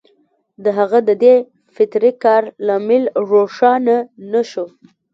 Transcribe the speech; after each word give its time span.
د 0.63 0.65
هغه 0.77 0.99
د 1.07 1.11
دې 1.23 1.35
فطري 1.75 2.11
کار 2.23 2.43
لامل 2.67 3.03
روښانه 3.31 3.97
نه 4.31 4.41
شو 4.49 4.65